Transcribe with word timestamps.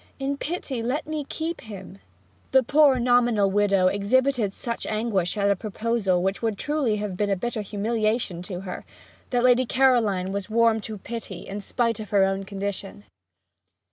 In 0.17 0.35
pity 0.35 0.81
let 0.81 1.05
me 1.05 1.25
keep 1.29 1.61
him!' 1.61 1.99
The 2.53 2.63
poor 2.63 2.97
nominal 2.97 3.51
widow 3.51 3.85
exhibited 3.85 4.51
such 4.51 4.87
anguish 4.87 5.37
at 5.37 5.51
a 5.51 5.55
proposal 5.55 6.23
which 6.23 6.41
would 6.41 6.53
have 6.53 6.57
been 6.57 7.03
truly 7.27 7.31
a 7.31 7.35
bitter 7.35 7.61
humiliation 7.61 8.41
to 8.41 8.61
her, 8.61 8.83
that 9.29 9.43
Lady 9.43 9.67
Caroline 9.67 10.31
was 10.31 10.49
warmed 10.49 10.81
to 10.85 10.97
pity 10.97 11.47
in 11.47 11.61
spite 11.61 11.99
of 11.99 12.09
her 12.09 12.23
own 12.23 12.45
condition. 12.45 13.03